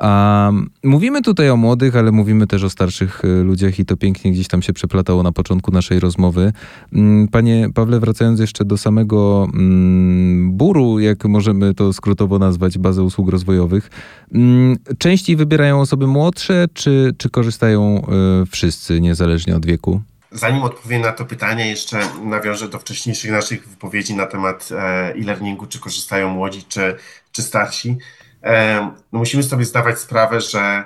[0.02, 0.52] A
[0.84, 4.48] mówimy tutaj o młodych, ale mówimy też o starszych y, ludziach i to pięknie gdzieś
[4.48, 6.54] tam się przeplatało na początku naszej rozmowy.
[6.94, 13.04] Mm, panie Pawle, wracając jeszcze do samego mm, buru, jak możemy to skrótowo nazwać, bazę
[13.04, 13.90] usług rozwojowych,
[14.34, 18.06] mm, częściej wybierają osoby młodsze, czy, czy korzystają
[18.42, 20.02] y, wszyscy, niezależnie od wieku?
[20.32, 24.76] zanim odpowiem na to pytanie, jeszcze nawiążę do wcześniejszych naszych wypowiedzi na temat e,
[25.16, 26.96] e-learningu, czy korzystają młodzi, czy,
[27.32, 27.98] czy starsi.
[28.44, 30.84] E, no musimy sobie zdawać sprawę, że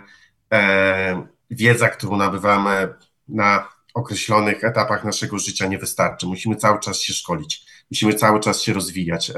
[0.54, 2.94] e, wiedza, którą nabywamy
[3.28, 6.28] na określonych etapach naszego życia nie wystarczy.
[6.28, 9.32] Musimy cały czas się szkolić, musimy cały czas się rozwijać.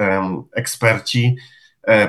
[0.56, 1.36] Eksperci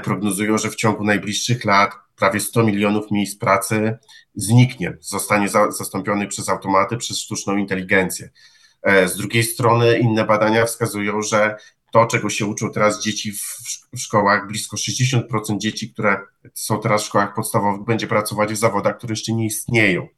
[0.02, 3.98] prognozują, że w ciągu najbliższych lat prawie 100 milionów miejsc pracy
[4.34, 8.30] zniknie, zostanie za, zastąpiony przez automaty, przez sztuczną inteligencję.
[8.82, 11.56] E, z drugiej strony inne badania wskazują, że
[11.92, 16.20] to, czego się uczą teraz dzieci w, szkołach, blisko 60% dzieci, które
[16.54, 20.08] są teraz w szkołach podstawowych, będzie pracować w zawodach, które jeszcze nie istnieją.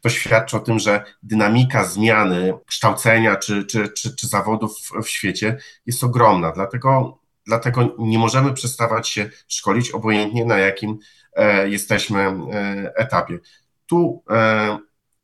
[0.00, 5.08] To świadczy o tym, że dynamika zmiany kształcenia czy, czy, czy, czy zawodów w, w
[5.08, 6.52] świecie jest ogromna.
[6.52, 10.98] Dlatego, dlatego nie możemy przestawać się szkolić, obojętnie na jakim
[11.32, 13.38] e, jesteśmy e, etapie.
[13.86, 14.78] Tu e,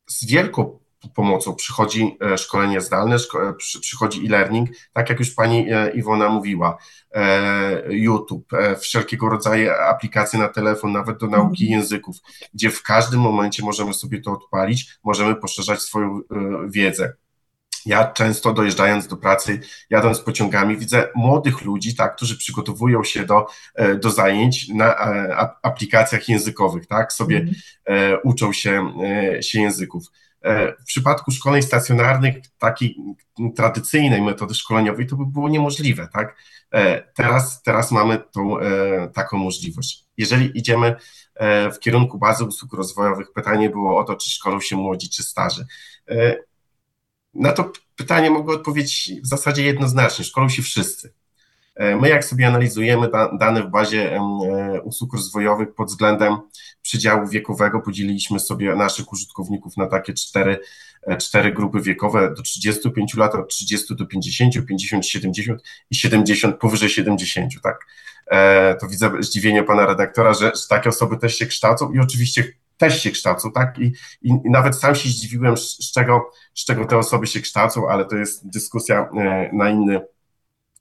[0.07, 0.79] z wielką
[1.15, 6.77] pomocą przychodzi e, szkolenie zdalne, e, przychodzi e-learning, tak jak już pani Iwona mówiła,
[7.89, 11.79] YouTube, wszelkiego rodzaju aplikacje na telefon, nawet do nauki mhm.
[11.79, 12.17] języków,
[12.53, 16.21] gdzie w każdym momencie możemy sobie to odpalić, możemy poszerzać swoją
[16.67, 17.13] wiedzę.
[17.87, 23.47] Ja często dojeżdżając do pracy, jadąc pociągami, widzę młodych ludzi, tak, którzy przygotowują się do,
[23.75, 27.37] e, do zajęć na e, aplikacjach językowych, tak, sobie
[27.87, 28.19] mm.
[28.23, 28.93] uczą się,
[29.41, 30.03] się języków.
[30.81, 32.95] W przypadku szkoleń stacjonarnych, takiej
[33.55, 36.35] tradycyjnej metody szkoleniowej, to by było niemożliwe, tak?
[37.15, 38.57] Teraz, teraz mamy tą
[39.13, 40.05] taką możliwość.
[40.17, 40.95] Jeżeli idziemy
[41.73, 45.65] w kierunku bazy usług rozwojowych, pytanie było o to, czy szkolą się młodzi, czy starzy.
[47.33, 50.25] Na to pytanie mogę odpowiedzieć w zasadzie jednoznacznie.
[50.25, 51.13] Szkolą się wszyscy.
[51.77, 53.09] E, my, jak sobie analizujemy
[53.39, 54.21] dane w bazie e,
[54.83, 56.37] usług rozwojowych pod względem
[56.81, 60.59] przydziału wiekowego, podzieliliśmy sobie naszych użytkowników na takie cztery,
[61.07, 65.61] e, cztery grupy wiekowe do 35 lat, od 30 do 50, 50, 70
[65.91, 67.85] i 70 powyżej 70, tak?
[68.81, 73.11] To widzę zdziwienie pana redaktora, że takie osoby też się kształcą i oczywiście też się
[73.11, 73.79] kształcą, tak?
[73.79, 73.85] I,
[74.21, 77.89] i, i nawet sam się zdziwiłem, z, z, czego, z czego te osoby się kształcą,
[77.89, 79.09] ale to jest dyskusja
[79.53, 80.01] na inny,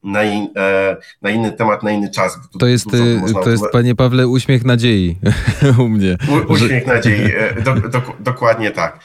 [0.06, 2.38] na, in, e, na, inny temat, na inny czas.
[2.58, 5.18] To jest, e, to jest panie Pawle, uśmiech nadziei
[5.78, 6.16] u mnie.
[6.28, 7.32] U, uśmiech nadziei,
[7.64, 9.00] do, do, dokładnie tak.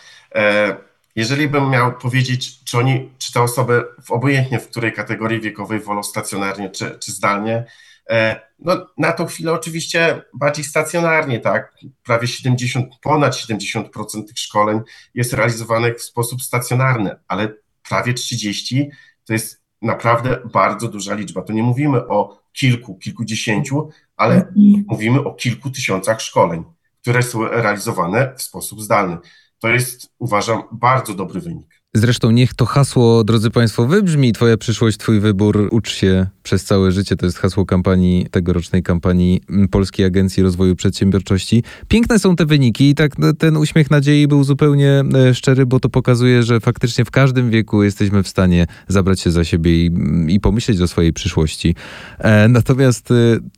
[1.16, 5.80] Jeżeli bym miał powiedzieć, czy oni, czy te osoby, w obojętnie w której kategorii wiekowej
[5.80, 7.66] wolą stacjonarnie czy, czy zdalnie,
[8.12, 11.74] E, no, na tą chwilę oczywiście bardziej stacjonarnie, tak?
[12.04, 14.82] Prawie 70, ponad 70% tych szkoleń
[15.14, 17.54] jest realizowanych w sposób stacjonarny, ale
[17.90, 18.90] prawie 30
[19.26, 21.42] to jest naprawdę bardzo duża liczba.
[21.42, 24.86] To nie mówimy o kilku, kilkudziesięciu, ale mhm.
[24.88, 26.64] mówimy o kilku tysiącach szkoleń,
[27.02, 29.18] które są realizowane w sposób zdalny.
[29.60, 31.81] To jest, uważam, bardzo dobry wynik.
[31.94, 36.92] Zresztą niech to hasło, drodzy Państwo, wybrzmi Twoja przyszłość, Twój wybór, ucz się przez całe
[36.92, 37.16] życie.
[37.16, 41.64] To jest hasło kampanii, tegorocznej kampanii Polskiej Agencji Rozwoju Przedsiębiorczości.
[41.88, 45.80] Piękne są te wyniki i tak no, ten uśmiech nadziei był zupełnie e, szczery, bo
[45.80, 49.92] to pokazuje, że faktycznie w każdym wieku jesteśmy w stanie zabrać się za siebie i,
[50.28, 51.76] i pomyśleć o swojej przyszłości.
[52.20, 53.14] E, natomiast e,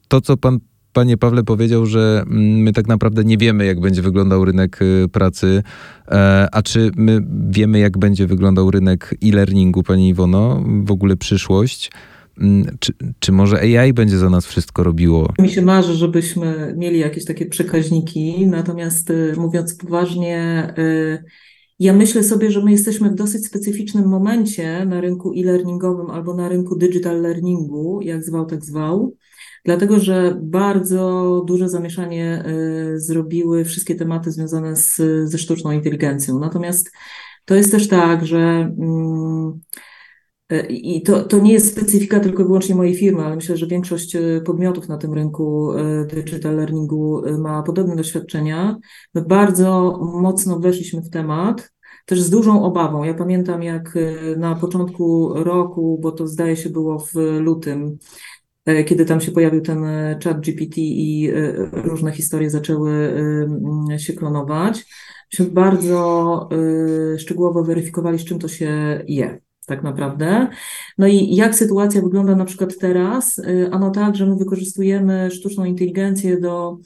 [0.08, 0.60] to, co Pan
[0.94, 5.08] Panie Pawle powiedział, że mm, my tak naprawdę nie wiemy, jak będzie wyglądał rynek y,
[5.12, 5.64] pracy.
[6.08, 11.92] E, a czy my wiemy, jak będzie wyglądał rynek e-learningu, Pani Iwono, w ogóle przyszłość?
[12.42, 15.34] Mm, czy, czy może AI będzie za nas wszystko robiło?
[15.40, 21.24] Mi się marzy, żebyśmy mieli jakieś takie przekaźniki, natomiast y, mówiąc poważnie, y,
[21.80, 26.50] ja myślę sobie, że my jesteśmy w dosyć specyficznym momencie na rynku e-learningowym albo na
[26.50, 29.16] rynku digital learningu, jak zwał, tak zwał
[29.66, 32.46] dlatego że bardzo duże zamieszanie
[32.96, 36.40] y, zrobiły wszystkie tematy związane z, ze sztuczną inteligencją.
[36.40, 36.92] Natomiast
[37.46, 38.38] to jest też tak, że
[38.80, 39.60] mm,
[40.52, 44.16] y, i to, to nie jest specyfika tylko wyłącznie mojej firmy, ale myślę, że większość
[44.16, 45.74] y, podmiotów na tym rynku
[46.08, 48.78] digital learningu ma podobne doświadczenia.
[49.14, 51.74] My bardzo mocno weszliśmy w temat,
[52.06, 53.04] też z dużą obawą.
[53.04, 53.98] Ja pamiętam, jak
[54.38, 57.98] na początku roku, bo to zdaje się było w lutym,
[58.86, 63.14] kiedy tam się pojawił ten e, chat GPT i e, różne historie zaczęły
[63.98, 64.86] się klonować,
[65.32, 66.50] myśmy bardzo
[67.18, 70.48] szczegółowo weryfikowali, z czym to się je tak naprawdę.
[70.98, 73.42] No i jak sytuacja wygląda na przykład teraz?
[73.72, 76.78] Ano tak, że my wykorzystujemy sztuczną inteligencję do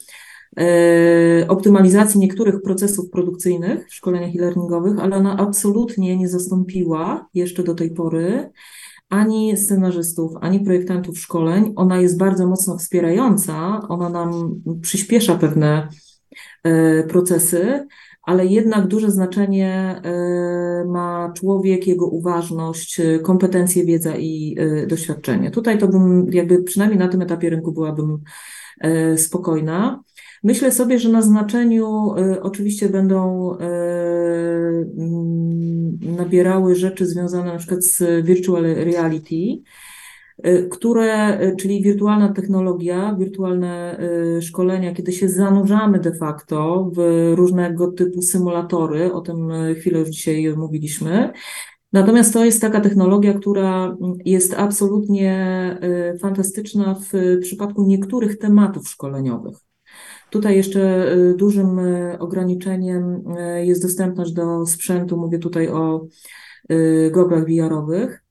[1.48, 7.92] optymalizacji niektórych procesów produkcyjnych w szkoleniach e-learningowych, ale ona absolutnie nie zastąpiła jeszcze do tej
[7.92, 8.50] pory
[9.10, 11.74] ani scenarzystów, ani projektantów szkoleń.
[11.76, 15.88] Ona jest bardzo mocno wspierająca, ona nam przyspiesza pewne
[16.64, 17.88] e, procesy,
[18.24, 20.02] ale jednak duże znaczenie
[20.88, 25.52] ma człowiek, jego uważność, kompetencje, wiedza i doświadczenie.
[25.52, 28.18] Tutaj to bym, jakby przynajmniej na tym etapie rynku byłabym
[29.18, 30.04] spokojna.
[30.44, 33.52] Myślę sobie, że na znaczeniu oczywiście będą
[36.02, 39.62] nabierały rzeczy związane na przykład z virtual reality,
[40.46, 44.00] Y, które, y, czyli wirtualna technologia, wirtualne
[44.38, 50.10] y, szkolenia, kiedy się zanurzamy de facto w różnego typu symulatory, o tym chwilę już
[50.10, 51.32] dzisiaj mówiliśmy.
[51.94, 55.78] Natomiast to jest taka technologia, która jest absolutnie
[56.22, 59.67] fantastyczna w przypadku niektórych tematów szkoleniowych.
[60.30, 61.80] Tutaj jeszcze dużym
[62.20, 63.24] ograniczeniem
[63.64, 66.08] jest dostępność do sprzętu, mówię tutaj o
[67.12, 68.28] goglach VR-owych.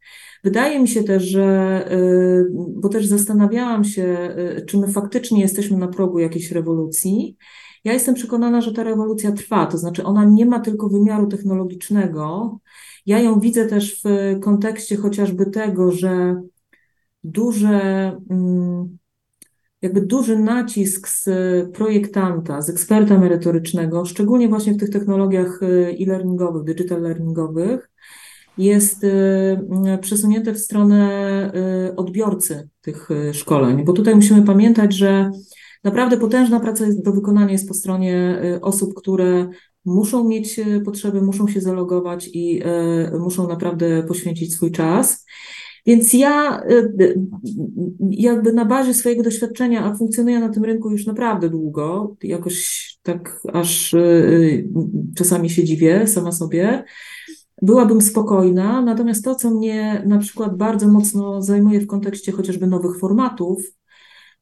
[0.47, 5.77] Wydaje mi się też, że, y, bo też zastanawiałam się, y, czy my faktycznie jesteśmy
[5.77, 7.37] na progu jakiejś rewolucji.
[7.85, 12.59] Ja jestem przekonana, że ta rewolucja trwa, to znaczy ona nie ma tylko wymiaru technologicznego.
[13.07, 16.43] Ja ją widzę też w kontekście chociażby tego, że
[17.25, 18.99] duże, mm,
[19.83, 21.29] jakby duży nacisk z
[21.73, 27.91] projektanta, z eksperta merytorycznego, szczególnie właśnie w tych technologiach y, e-learningowych, digital learningowych,
[28.59, 29.09] jest y,
[29.95, 31.53] y, przesunięte w stronę
[31.89, 35.31] y, odbiorcy tych szkoleń, bo tutaj musimy pamiętać, że
[35.85, 39.49] naprawdę potężna praca do wykonania jest po stronie osób, które
[39.85, 42.62] muszą mieć potrzeby, muszą się zalogować i
[43.19, 45.27] muszą naprawdę poświęcić swój czas.
[45.87, 46.62] Więc ja
[48.11, 53.40] jakby na bazie swojego doświadczenia, a funkcjonuję na tym rynku już naprawdę długo, jakoś tak
[53.53, 53.94] aż
[55.16, 56.85] czasami się dziwię sama sobie,
[57.62, 58.83] byłabym spokojna.
[58.83, 63.62] Natomiast to, co mnie na przykład bardzo mocno zajmuje w kontekście chociażby nowych formatów,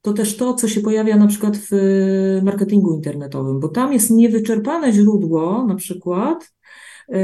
[0.03, 1.71] to też to, co się pojawia na przykład w
[2.43, 6.53] marketingu internetowym, bo tam jest niewyczerpane źródło na przykład
[7.09, 7.15] y,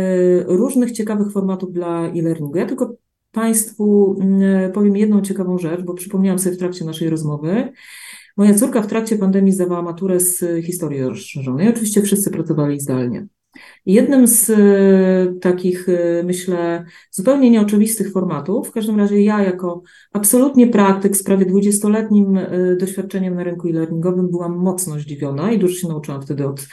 [0.46, 2.58] różnych ciekawych formatów dla e-learningu.
[2.58, 2.94] Ja tylko
[3.32, 7.72] Państwu mm, powiem jedną ciekawą rzecz, bo przypomniałam sobie w trakcie naszej rozmowy.
[8.36, 11.68] Moja córka w trakcie pandemii zdawała maturę z historii rozszerzonej.
[11.68, 13.26] Oczywiście wszyscy pracowali zdalnie.
[13.86, 20.66] Jednym z e, takich, e, myślę, zupełnie nieoczywistych formatów, w każdym razie ja jako absolutnie
[20.66, 25.88] praktyk z prawie 20-letnim e, doświadczeniem na rynku e-learningowym byłam mocno zdziwiona i dużo się
[25.88, 26.68] nauczyłam wtedy od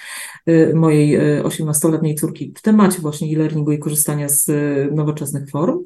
[0.74, 4.48] mojej 18-letniej córki w temacie właśnie e-learningu i korzystania z
[4.96, 5.80] nowoczesnych form,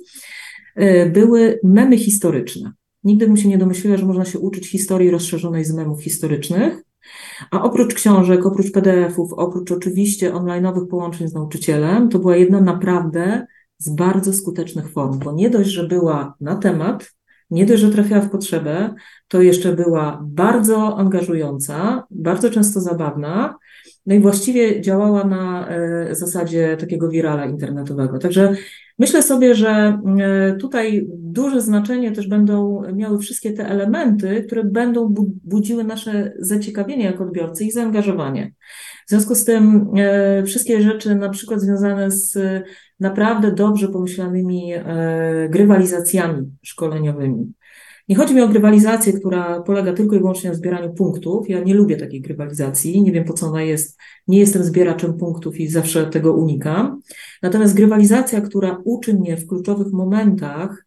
[1.13, 2.71] były memy historyczne.
[3.03, 6.83] Nigdy bym się nie domyśliła, że można się uczyć historii rozszerzonej z memów historycznych.
[7.51, 13.45] A oprócz książek, oprócz PDF-ów, oprócz oczywiście online'owych połączeń z nauczycielem, to była jedna naprawdę
[13.77, 17.11] z bardzo skutecznych form, bo nie dość, że była na temat,
[17.51, 18.93] nie dość, że trafiała w potrzebę,
[19.27, 23.57] to jeszcze była bardzo angażująca, bardzo często zabawna,
[24.05, 28.19] no i właściwie działała na e, zasadzie takiego wirala internetowego.
[28.19, 28.55] Także
[28.99, 35.13] myślę sobie, że e, tutaj duże znaczenie też będą miały wszystkie te elementy, które będą
[35.43, 38.53] budziły nasze zaciekawienie jako odbiorcy i zaangażowanie.
[39.07, 42.37] W związku z tym e, wszystkie rzeczy, na przykład związane z
[42.99, 44.73] naprawdę dobrze pomyślanymi
[45.49, 47.53] grywalizacjami szkoleniowymi,
[48.11, 51.49] nie chodzi mi o grywalizację, która polega tylko i wyłącznie na zbieraniu punktów.
[51.49, 53.97] Ja nie lubię takiej grywalizacji, nie wiem po co ona jest.
[54.27, 57.01] Nie jestem zbieraczem punktów i zawsze tego unikam.
[57.41, 60.85] Natomiast grywalizacja, która uczy mnie w kluczowych momentach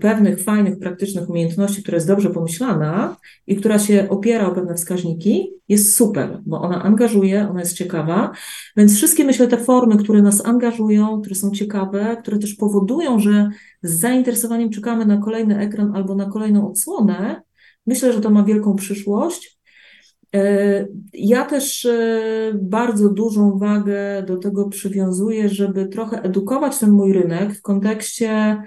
[0.00, 5.50] pewnych fajnych, praktycznych umiejętności, która jest dobrze pomyślana i która się opiera o pewne wskaźniki,
[5.68, 8.32] jest super, bo ona angażuje, ona jest ciekawa.
[8.76, 13.48] Więc wszystkie, myślę, te formy, które nas angażują, które są ciekawe, które też powodują, że
[13.82, 17.42] z zainteresowaniem czekamy na kolejny ekran albo na kolejną odsłonę,
[17.86, 19.61] myślę, że to ma wielką przyszłość.
[20.34, 27.12] E, ja też e, bardzo dużą wagę do tego przywiązuję, żeby trochę edukować ten mój
[27.12, 28.62] rynek w kontekście,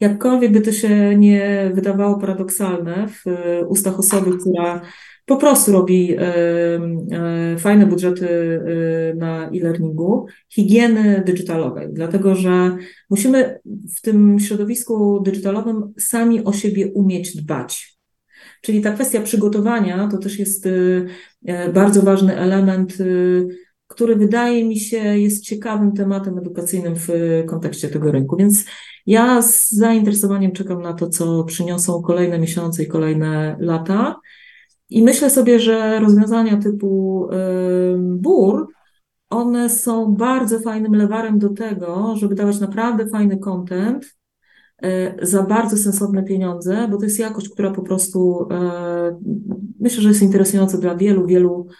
[0.00, 4.80] jakkolwiek by to się nie wydawało paradoksalne w e, ustach osoby, która
[5.26, 6.16] po prostu robi
[7.58, 8.28] fajne budżety
[9.16, 12.76] na e-learningu, higieny digitalowej, dlatego że
[13.10, 13.60] musimy
[13.96, 17.93] w tym środowisku digitalowym sami o siebie umieć dbać.
[18.64, 21.06] Czyli ta kwestia przygotowania to też jest y,
[21.46, 23.46] e, bardzo ważny element, y,
[23.86, 27.08] który wydaje mi się jest ciekawym tematem edukacyjnym w
[27.46, 28.36] kontekście tego rynku.
[28.36, 28.64] Więc
[29.06, 34.16] ja z zainteresowaniem czekam na to, co przyniosą kolejne miesiące i kolejne lata.
[34.90, 37.36] I myślę sobie, że rozwiązania typu y,
[37.98, 38.68] BUR,
[39.30, 44.16] one są bardzo fajnym lewarem do tego, żeby dawać naprawdę fajny content,
[45.22, 49.20] za bardzo sensowne pieniądze, bo to jest jakość, która po prostu e,
[49.80, 51.74] myślę, że jest interesująca dla wielu, wielu e,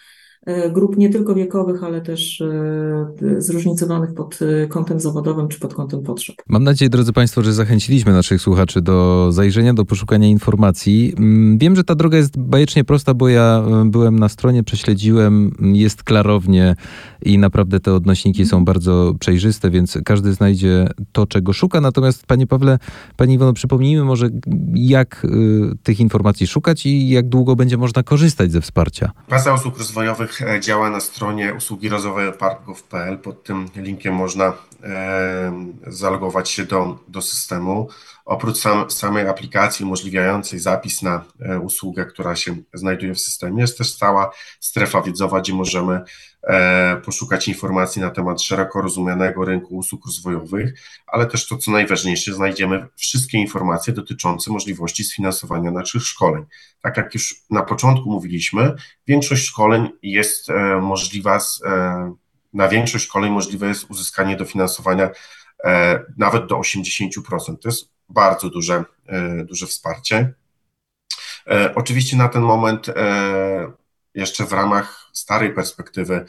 [0.73, 3.07] grup nie tylko wiekowych, ale też e,
[3.39, 4.39] zróżnicowanych pod
[4.69, 6.37] kątem zawodowym czy pod kątem potrzeb.
[6.49, 11.15] Mam nadzieję, drodzy Państwo, że zachęciliśmy naszych słuchaczy do zajrzenia, do poszukania informacji.
[11.19, 16.03] Mm, wiem, że ta droga jest bajecznie prosta, bo ja byłem na stronie, prześledziłem, jest
[16.03, 16.77] klarownie
[17.23, 21.81] i naprawdę te odnośniki są bardzo przejrzyste, więc każdy znajdzie to, czego szuka.
[21.81, 22.79] Natomiast Panie Pawle,
[23.17, 24.29] Pani Iwono, przypomnijmy może,
[24.75, 25.27] jak
[25.83, 29.13] tych informacji szukać i jak długo będzie można korzystać ze wsparcia.
[29.31, 33.19] Baza usług rozwojowych e, działa na stronie usługi rozwojowe.park.pl.
[33.19, 37.89] Pod tym linkiem można e, zalogować się do, do systemu.
[38.25, 43.79] Oprócz sam, samej aplikacji umożliwiającej zapis na e, usługę, która się znajduje w systemie, jest
[43.79, 46.01] też stała strefa wiedzowa, gdzie możemy
[46.43, 52.35] e, poszukać informacji na temat szeroko rozumianego rynku usług rozwojowych, ale też to, co najważniejsze,
[52.35, 56.45] znajdziemy wszystkie informacje dotyczące możliwości sfinansowania naszych szkoleń.
[56.83, 58.75] Tak jak już na początku mówiliśmy,
[59.07, 61.61] większość szkoleń jest e, możliwa, z,
[62.53, 65.11] na większość szkoleń możliwe jest uzyskanie dofinansowania
[66.17, 67.59] nawet do 80%.
[67.63, 70.35] To jest bardzo duże, e, duże wsparcie.
[71.47, 73.73] E, oczywiście na ten moment e,
[74.15, 76.25] jeszcze w ramach starej perspektywy,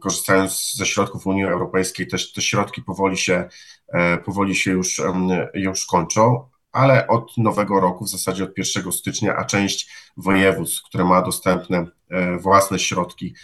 [0.00, 3.48] korzystając ze środków Unii Europejskiej, też te środki powoli się,
[4.24, 5.02] powoli się już,
[5.54, 11.04] już kończą, ale od nowego roku, w zasadzie od 1 stycznia, a część województw, które
[11.04, 11.86] ma dostępne
[12.38, 13.34] własne środki,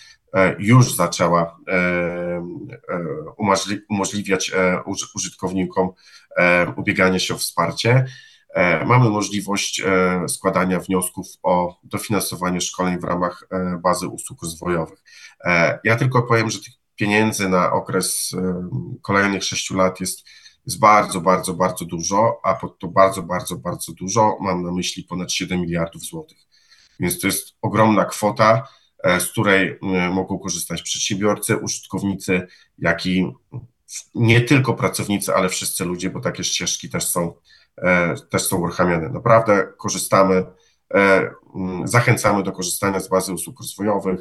[0.58, 1.58] już zaczęła
[3.88, 4.52] umożliwiać
[5.14, 5.92] użytkownikom
[6.36, 8.06] E, ubiegania się o wsparcie.
[8.54, 13.48] E, mamy możliwość e, składania wniosków o dofinansowanie szkoleń w ramach
[13.82, 15.02] bazy usług rozwojowych.
[15.84, 18.30] Ja tylko powiem, że tych pieniędzy na okres
[19.02, 20.26] kolejnych sześciu lat jest,
[20.66, 25.04] jest bardzo, bardzo, bardzo dużo, a pod to bardzo, bardzo, bardzo dużo mam na myśli
[25.04, 26.38] ponad 7 miliardów złotych.
[27.00, 28.68] Więc to jest ogromna kwota,
[29.04, 29.78] z której
[30.12, 32.46] mogą korzystać przedsiębiorcy, użytkownicy,
[32.78, 33.32] jak i
[34.14, 37.34] nie tylko pracownicy, ale wszyscy ludzie, bo takie ścieżki też są,
[37.78, 39.08] e, też są uruchamiane.
[39.08, 40.44] Naprawdę korzystamy,
[40.94, 41.30] e,
[41.84, 44.20] zachęcamy do korzystania z bazy usług rozwojowych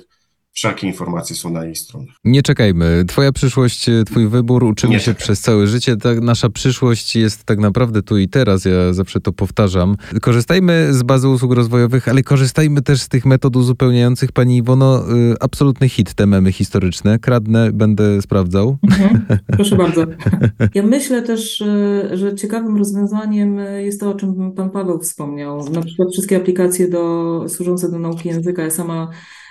[0.53, 2.15] wszelkie informacje są na jej stronach.
[2.23, 3.03] Nie czekajmy.
[3.07, 5.23] Twoja przyszłość, e, twój wybór, uczymy Nie się czekaj.
[5.23, 5.97] przez całe życie.
[5.97, 8.65] Ta nasza przyszłość jest tak naprawdę tu i teraz.
[8.65, 9.95] Ja zawsze to powtarzam.
[10.21, 14.31] Korzystajmy z bazy usług rozwojowych, ale korzystajmy też z tych metod uzupełniających.
[14.31, 17.19] Pani Iwono, y, absolutny hit te memy historyczne.
[17.19, 18.77] Kradnę, będę sprawdzał.
[18.83, 19.25] Mhm.
[19.57, 20.05] Proszę bardzo.
[20.73, 25.69] Ja myślę też, y, że ciekawym rozwiązaniem jest to, o czym pan Paweł wspomniał.
[25.69, 28.61] Na przykład wszystkie aplikacje do, służące do nauki języka.
[28.63, 29.09] Ja sama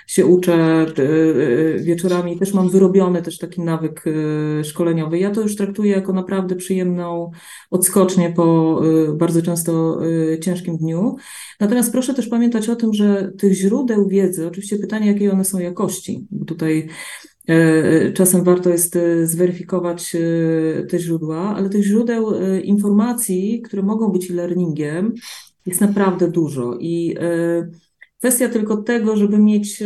[0.09, 5.19] się uczę e, e, wieczorami, też mam wyrobiony też taki nawyk e, szkoleniowy.
[5.19, 7.31] Ja to już traktuję jako naprawdę przyjemną
[7.69, 8.81] odskocznię po
[9.13, 9.99] bardzo często
[10.41, 11.15] ciężkim dniu.
[11.59, 15.59] Natomiast proszę też pamiętać o tym, że tych źródeł wiedzy, oczywiście pytanie, jakiej one są
[15.59, 16.87] jakości, bo tutaj
[18.13, 20.15] Czasem warto jest zweryfikować
[20.89, 22.33] te źródła, ale tych źródeł
[22.63, 25.13] informacji, które mogą być e-learningiem,
[25.65, 26.77] jest naprawdę dużo.
[26.79, 27.15] I
[28.19, 29.85] Kwestia tylko tego, żeby mieć e,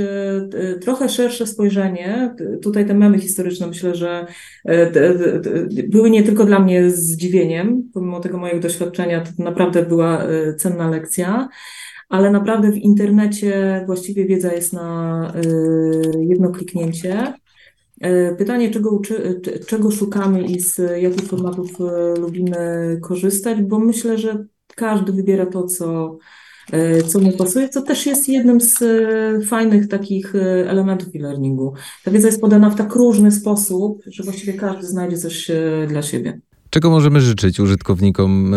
[0.53, 2.35] e, trochę szersze spojrzenie.
[2.61, 4.25] Tutaj te memy historyczne myślę, że
[4.65, 4.91] e,
[5.87, 10.23] były nie tylko dla mnie zdziwieniem, pomimo tego mojego doświadczenia, to naprawdę była
[10.57, 11.49] cenna lekcja,
[12.09, 15.33] ale naprawdę w internecie właściwie wiedza jest na
[16.19, 17.33] jedno kliknięcie.
[18.37, 21.71] Pytanie, czego, uczy, czego szukamy i z jakich formatów
[22.19, 26.17] lubimy korzystać, bo myślę, że każdy wybiera to, co
[27.07, 31.73] co mu pasuje, co też jest jednym z e, fajnych takich e, elementów e-learningu.
[32.03, 35.51] Ta wiedza jest podana w tak różny sposób, że właściwie każdy znajdzie coś
[35.87, 36.39] dla siebie.
[36.69, 38.55] Czego możemy życzyć użytkownikom?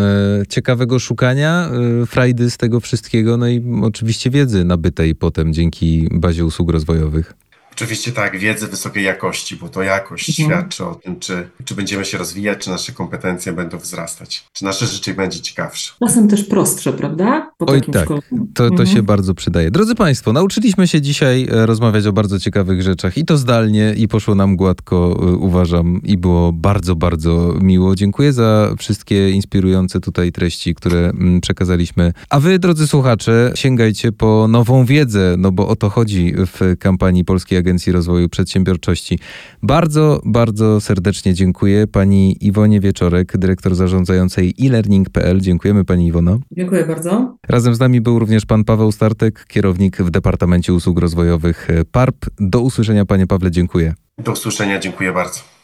[0.49, 1.71] Ciekawego szukania,
[2.05, 7.33] frajdy z tego wszystkiego, no i oczywiście wiedzy nabytej potem dzięki bazie usług rozwojowych.
[7.77, 10.49] Oczywiście tak, wiedzy wysokiej jakości, bo to jakość mhm.
[10.49, 14.85] świadczy o tym, czy, czy będziemy się rozwijać, czy nasze kompetencje będą wzrastać, czy nasze
[14.87, 15.93] życie będzie ciekawsze.
[15.99, 17.51] Czasem też prostsze, prawda?
[17.57, 18.19] Po Oj tak, to,
[18.53, 18.87] to mhm.
[18.87, 19.71] się bardzo przydaje.
[19.71, 24.07] Drodzy Państwo, nauczyliśmy się dzisiaj e, rozmawiać o bardzo ciekawych rzeczach i to zdalnie i
[24.07, 27.95] poszło nam gładko, e, uważam, i było bardzo, bardzo miło.
[27.95, 32.13] Dziękuję za wszystkie inspirujące tutaj treści, które mm, przekazaliśmy.
[32.29, 37.25] A Wy, drodzy słuchacze, sięgajcie po nową wiedzę, no bo o to chodzi w kampanii
[37.25, 39.19] Polskiej Agencji Rozwoju Przedsiębiorczości.
[39.63, 45.41] Bardzo, bardzo serdecznie dziękuję pani Iwonie Wieczorek, dyrektor zarządzającej e-learning.pl.
[45.41, 46.39] Dziękujemy pani Iwono.
[46.51, 47.37] Dziękuję bardzo.
[47.47, 52.25] Razem z nami był również pan Paweł Startek, kierownik w Departamencie Usług Rozwojowych PARP.
[52.39, 53.93] Do usłyszenia panie Pawle, dziękuję.
[54.17, 55.56] Do usłyszenia, dziękuję bardzo.